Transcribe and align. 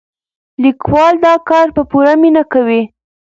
لیکوال 0.63 1.13
دا 1.25 1.33
کار 1.49 1.67
په 1.75 1.81
پوره 1.91 2.13
مینه 2.21 2.43
کوي. 2.53 2.81